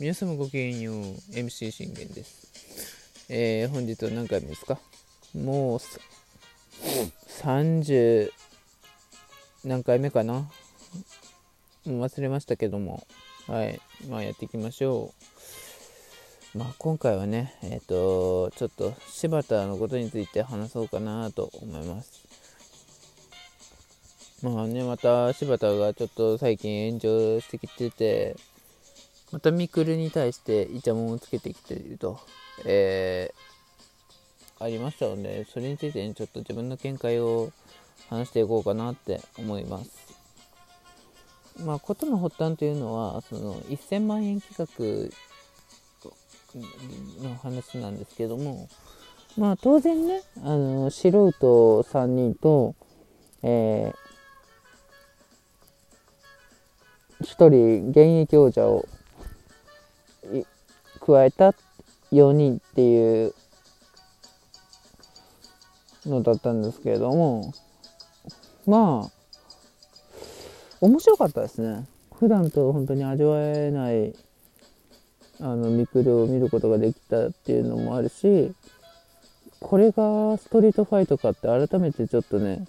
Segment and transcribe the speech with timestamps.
[0.00, 0.94] 皆様ごきげんよう。
[1.32, 3.26] MC 信玄です。
[3.28, 4.78] えー、本日は何回目ですか？
[5.34, 5.80] もう
[7.42, 8.30] 30
[9.64, 10.34] 何回目かな？
[10.34, 10.50] も
[11.84, 13.08] う忘れましたけども。
[13.48, 13.80] はい。
[14.08, 15.12] まあやっていきましょ
[16.54, 16.58] う。
[16.58, 22.24] まあ今回はねえっ、ー、とちょっと柴田のことについて話そうかなと思います。
[24.44, 28.36] まあね、また柴田がちょっと最近炎上してきてて、
[29.30, 32.18] またミクルに対してイチャモンをつけてきていると、
[32.64, 37.52] えー、ありましたので、それについて、ちょっと自分の見解を
[38.08, 39.90] 話していこうかなって思います。
[41.64, 45.10] まあ、ことの発端というのは、その1000万円企画
[47.22, 48.68] の話なんですけども、
[49.36, 52.74] まあ当然ね、あの素人3人と、
[53.42, 54.08] えー
[57.20, 58.86] 1人現役王者を
[61.08, 61.54] 加えた
[62.12, 63.34] 4人っていう
[66.04, 67.54] のだったんですけれども
[68.66, 69.10] まあ
[70.80, 71.86] 面白かったですね。
[72.18, 74.14] 普段と本当に味わえない
[75.40, 78.52] あのミクルを見ることができたっていうのもあるし
[79.60, 82.66] これがストリートファイトかって改めてちょっとね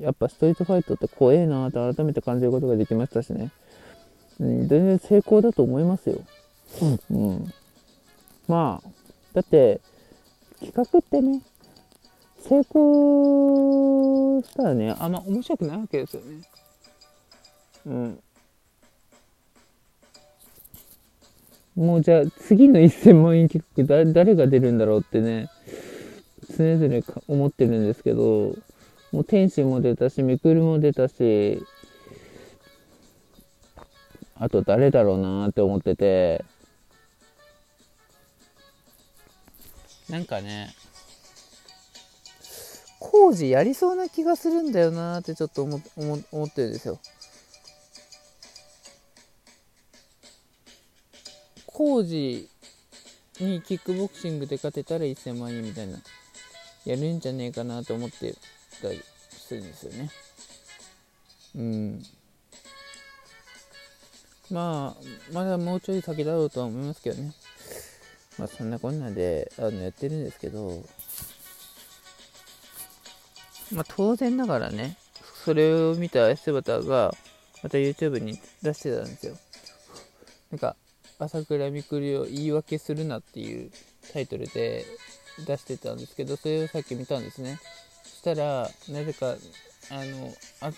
[0.00, 3.50] やっぱストリートファイトって怖えなって改めて感じることができましたしね、
[4.40, 6.20] うん、全然成功だと思いますよ、
[7.10, 7.52] うん、
[8.46, 8.88] まあ
[9.34, 9.80] だって
[10.60, 11.42] 企画ってね
[12.40, 16.42] 成功したらねあんま面白くないわけですよね。
[17.86, 18.20] うん。
[21.76, 25.48] もうじゃあ次の1000万円企画だ誰が出るんだろうってね
[26.56, 28.56] 常々思ってるんですけど
[29.12, 31.64] もう天使も出たし、めくるも出たし、
[34.34, 36.44] あと誰だろうなって思ってて、
[40.08, 40.74] なんかね、
[42.98, 46.98] 工事やりそうな気がするんだよなってちょっと思思思ってるんですよ。
[51.66, 52.48] 工事
[53.38, 55.98] にキックボクシングで勝てたら1000万円みたいな、
[56.84, 58.34] やるんじゃねえかなと思って
[58.82, 60.10] たりするんですよね。
[61.54, 62.02] うん。
[64.50, 67.32] まあ、まだもうちょい先だろうとは思いますけどね。
[68.38, 70.84] まあ、そんなこんなであのやってるんですけど、
[73.72, 74.96] まあ、当然ながらね、
[75.44, 77.14] それを見たセバタが、
[77.62, 79.36] また YouTube に出してたんですよ。
[80.50, 80.76] なんか、
[81.18, 83.70] 朝倉未来を言い訳するなっていう
[84.12, 84.84] タイトルで
[85.46, 87.58] 出してたんですけど、それをさっき見たんですね
[88.04, 88.16] そ。
[88.18, 89.34] したらなぜか
[89.90, 90.72] あのあ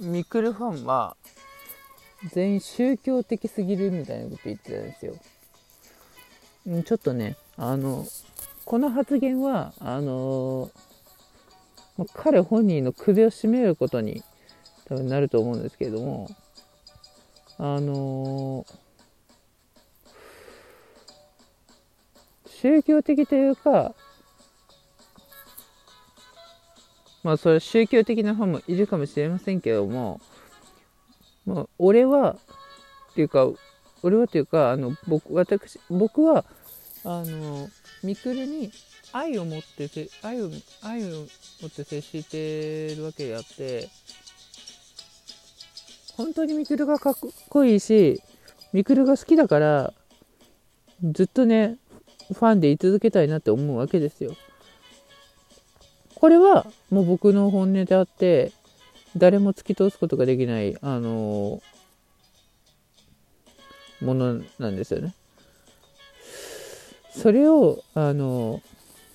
[0.00, 1.16] ミクルファンは
[2.32, 5.14] 全員宗教的すぎるみたいなこと言ってたんですよ。
[6.84, 8.06] ちょっとねあの
[8.64, 10.70] この発言はあの
[12.14, 14.22] 彼本人の首を絞めることに
[14.86, 16.28] 多分なると思うんですけれども
[17.58, 18.64] あの
[22.46, 23.94] 宗教的というか
[27.24, 30.20] まあそれ宗教的なファンもいるかもしれませんけども、
[31.44, 32.36] まあ、俺は
[33.10, 33.48] っていうか
[34.02, 36.44] 俺はっていうかあの僕私僕は
[37.04, 37.68] あの
[38.02, 38.70] ミクルに
[39.12, 39.88] 愛を持って
[40.22, 40.50] 愛を
[40.82, 41.26] 愛を
[41.62, 43.88] 持って接してるわけであって
[46.16, 47.14] 本当にミクルがかっ
[47.48, 48.22] こいいし
[48.72, 49.92] ミクルが好きだから
[51.02, 51.78] ずっとね
[52.32, 54.36] ファンでい続けたいなって思うわけですよ。
[56.14, 58.52] これはもう僕の本音であって、
[59.16, 61.62] 誰も突き通すことができない、あの、
[64.00, 65.14] ものなんですよね。
[67.12, 68.62] それを、あの、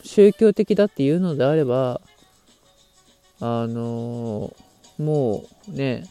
[0.03, 2.01] 宗教的だっていうのであれば、
[3.39, 4.55] あの、
[4.97, 6.07] もうね、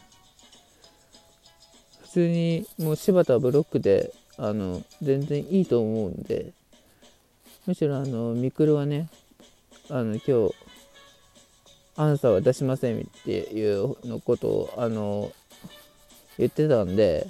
[2.01, 6.53] 普通にもう柴田はブロックで、あの、全然いいと思うんで、
[7.65, 9.09] むしろあの、ミクルはね、
[9.89, 10.55] あの、今日、
[11.97, 15.31] アンサーは出しませんっていうのことをあの
[16.37, 17.25] 言ってたんで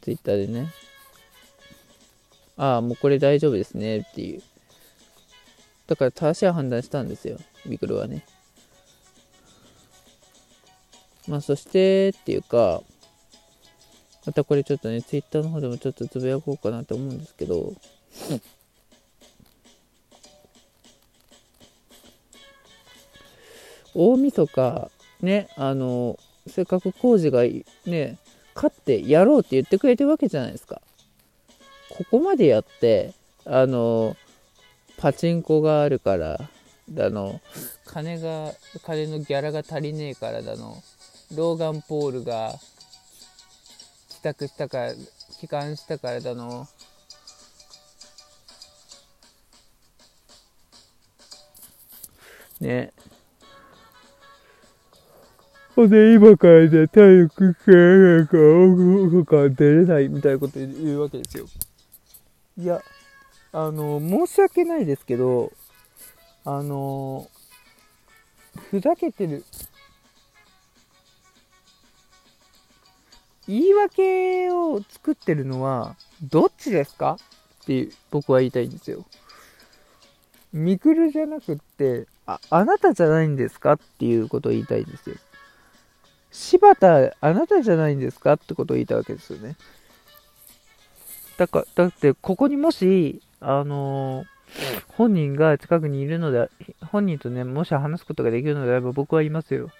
[0.00, 0.72] ツイッターでね
[2.56, 4.42] ああもうこれ大丈夫ですねっていう。
[5.86, 8.24] だから正しい判断したんですよビクルはね。
[11.28, 12.82] まあそしてっていうか
[14.26, 17.74] またこれちょっとねツイッターの方でもちょっとつぶやこうかなと思うんですけど。
[23.96, 24.90] 大晦日
[25.20, 26.18] ねあの
[26.48, 27.42] せっかく工事が
[27.86, 28.18] ね
[28.54, 30.82] 勝ってやろうって言ってくれてるわけじゃないですか。
[31.90, 33.12] ここまでやって、
[33.44, 34.16] あの、
[34.96, 36.48] パチンコがあるから、
[36.90, 37.40] だの、
[37.86, 38.52] 金が、
[38.84, 40.82] 金のギャラが足りねえからだの、
[41.34, 42.54] ローガン・ポールが
[44.08, 44.94] 帰宅したから、
[45.40, 46.66] 帰還したからだの、
[52.60, 52.92] ね。
[55.74, 61.46] ほんで、今からじゃ体力系なんか、音が出れないみたいなこと言うわけですよ。
[62.56, 62.82] いや、
[63.52, 65.52] あの、申し訳ないですけど、
[66.44, 67.28] あの、
[68.70, 69.44] ふざけてる。
[73.48, 77.18] 言い訳を作ってるのは、どっちですか？
[77.62, 79.04] って僕は言いたいんですよ。
[80.52, 83.72] ミクルじゃなくって、あ、あなたじゃないんですか？
[83.72, 85.16] っていうことを言いたいんですよ。
[86.30, 88.34] 柴田、あなたじゃないんですか？
[88.34, 89.56] ってことを言いたいわけですよね。
[91.36, 94.24] だか、だって、ここにもし、あの、
[94.96, 96.48] 本人が近くにいるので、
[96.92, 99.70] 本人とね、もし話すことができるのであれば僕は言いますよ。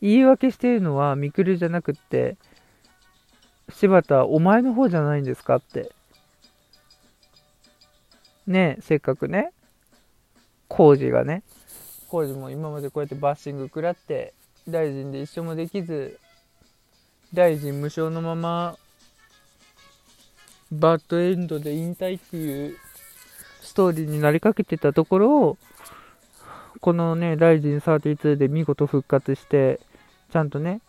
[0.00, 2.36] 言い訳しているのはミクルじゃなくって、
[3.70, 5.92] 柴田、お前の方じゃないんですかって。
[8.46, 9.52] ねえせっかくね、
[10.68, 11.42] 工事がね、
[12.08, 14.34] 工事も今までこうやってバッシング食らって、
[14.68, 16.18] 大臣で一緒もできず、
[17.34, 18.76] 大臣無償のまま、
[20.70, 22.76] バッドエンドで引退っていう
[23.60, 25.58] ストーリーになりかけてたところを、
[26.80, 29.80] このね、ライジン32で見事復活して、
[30.32, 30.80] ちゃんとね、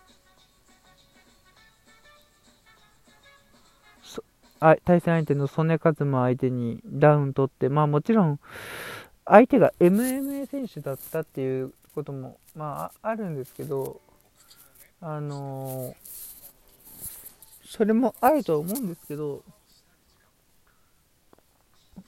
[4.60, 8.40] あ対戦相手の曽根一馬相手にダウン取って、まあもちろん、
[9.26, 14.00] 相手が MMA 選手だったっていうことも、まああるんですけど、
[15.02, 15.96] あのー、
[17.76, 19.44] それもあるとは思うんですけど、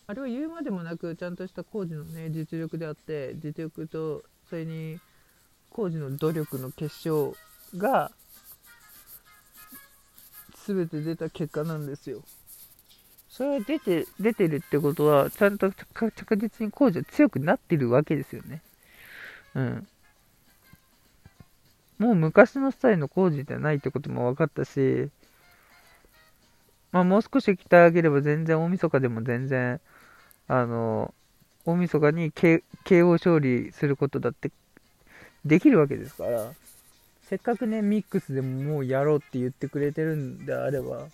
[0.07, 5.01] あれは言うまでもなく、ちゃんとした工事のね、実力であって、実力と、それに、
[5.69, 7.35] 工事の努力の結晶
[7.75, 8.11] が、
[10.65, 12.23] 全て出た結果なんですよ。
[13.27, 18.61] それは出て、出てるってことは、ちゃんと着実に工事は強くなってるわけですよね。
[19.53, 19.87] うん。
[21.97, 25.09] もう昔のスタイルの工事じゃないってことも分かったし、
[26.91, 29.79] まあもう少し鍛え上げれば全然大晦日でも全然、
[30.47, 31.13] あの、
[31.65, 34.51] 大晦日に KO 勝利することだって
[35.45, 36.51] できるわけですから、
[37.23, 41.07] せっかくね、ミックスでももうやろうって言ってくれてるんであれば、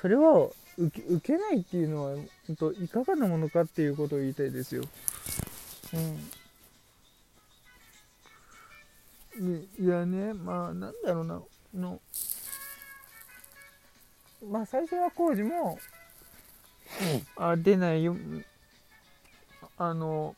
[0.00, 2.16] それは受け受けないっていうのは、
[2.46, 4.84] 本当いかがなものかっていうことを言いたいですよ。
[5.94, 6.30] うん。
[9.78, 11.40] いやね、まあ、なんだろうな、
[11.74, 12.00] の、
[14.46, 15.78] まあ、最初は工事も、
[17.36, 18.16] うん、あ、出ないよ、
[19.76, 20.34] あの、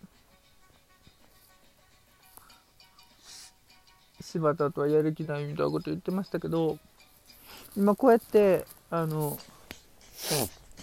[4.21, 6.79] 柴田とはやる気ないみたいなこと言ってましたけど、
[7.77, 9.39] 今こうやって、あの、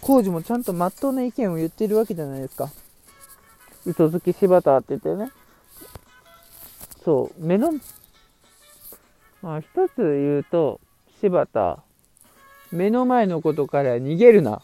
[0.01, 2.71] 工事もちゃんとまっとうな意見を言ってるわけじゃないですか。
[3.85, 5.31] 嘘つき柴田って言ってね。
[7.03, 7.71] そう、目の、
[9.41, 10.81] まあ一つ言うと、
[11.21, 11.83] 柴田、
[12.71, 14.61] 目の前のことから逃げるな。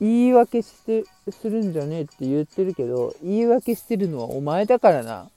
[0.00, 5.30] 言い訳してするんじゃねえって言ってるけど、言い訳してるのはお前だからな。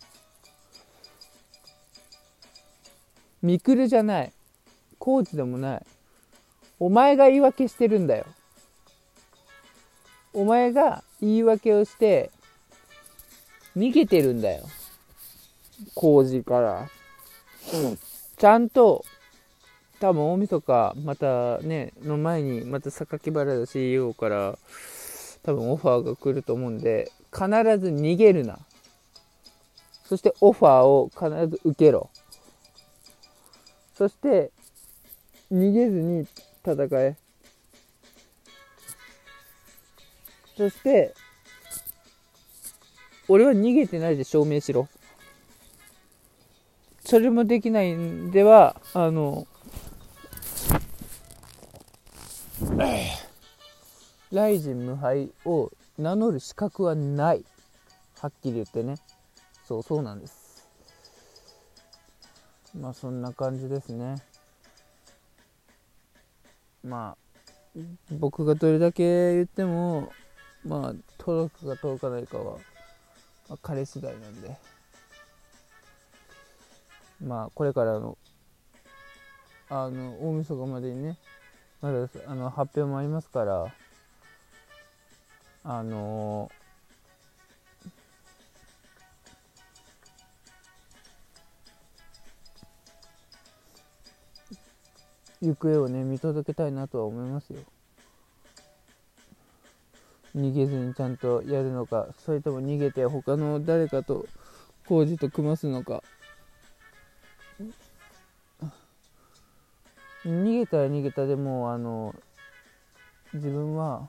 [3.43, 4.33] ミクルじゃない。
[4.97, 5.85] コーチでもない。
[6.79, 8.25] お前が言い訳してるんだよ。
[10.33, 12.31] お前が言い訳をして、
[13.77, 14.65] 逃げてるんだよ。
[15.93, 16.89] 工事から。
[17.73, 17.97] うん。
[18.37, 19.03] ちゃんと、
[19.99, 24.57] 多分大晦日、またね、の前に、また榊原田 CEO から、
[25.43, 27.47] 多分オファーが来ると思うんで、必
[27.79, 28.59] ず逃げるな。
[30.05, 32.09] そしてオファーを必ず受けろ。
[33.95, 34.51] そして
[35.51, 36.27] 逃げずに
[36.65, 37.15] 戦え
[40.57, 41.13] そして
[43.27, 44.89] 俺は逃げてないで証明しろ
[47.05, 49.47] それもできないんではあの
[54.31, 57.45] ライジン無敗を名乗る資格はない。
[58.19, 58.95] はっきり言ってね。
[59.63, 60.67] そうそうなんです。
[62.77, 64.15] まあそんな感じですね。
[66.83, 67.79] まあ
[68.11, 70.11] 僕がどれだけ言っても
[70.65, 72.57] まあ届くか届かないかは
[73.47, 74.57] まあ、彼次第なんで。
[77.21, 78.17] まあこれからの
[79.69, 81.17] あの大晦日までにね
[81.81, 83.73] まだあの発表もありますから
[85.63, 86.51] あの
[95.41, 97.59] 行方をね見届けたいなとは思いますよ。
[100.35, 104.25] 逃げずにちゃんとやるのかそれとも逃げて他の誰かと
[104.85, 106.03] 工事と組ますのか。
[110.25, 112.15] 逃げたら逃げたでもあの
[113.33, 114.07] 自分は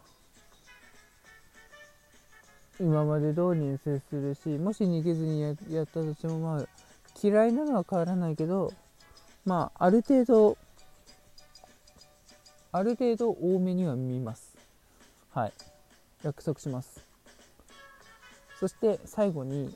[2.80, 6.66] 今まで通りに接するしもし逃げずにやったとしてもまあ
[7.22, 8.72] 嫌いなのは変わらないけど
[9.44, 10.58] まあある程度
[12.72, 14.54] ある程度多めには見ます。
[15.30, 15.52] はい。
[16.22, 17.02] 約束します。
[18.60, 19.74] そして最後に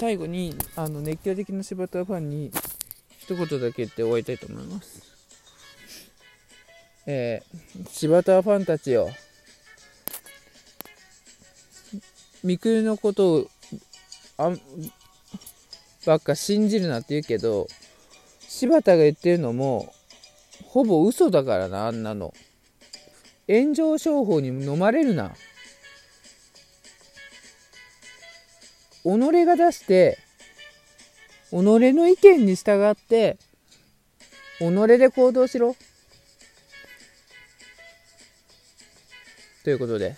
[0.00, 2.50] 最後にあの熱狂的な柴田ファンに
[3.18, 5.02] 一言だけ言って終わりたいと思います。
[7.06, 9.10] えー、柴田ファンたちよ
[12.42, 13.50] みくるのことを
[14.38, 14.52] あ
[16.06, 17.66] ばっか信じるなって言うけど
[18.48, 19.92] 柴田が言ってるのも
[20.64, 22.32] ほぼ嘘だからなあんなの。
[23.46, 25.34] 炎上商法に飲まれるな。
[29.02, 30.18] 己が出して
[31.50, 33.38] 己の意見に従って
[34.58, 34.64] 己
[34.98, 35.74] で行動しろ。
[39.64, 40.16] ということで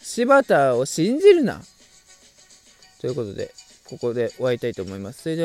[0.00, 1.62] 柴田を信じるな。
[3.00, 3.52] ということで
[3.84, 5.22] ここで終わりたいと思います。
[5.22, 5.44] それでは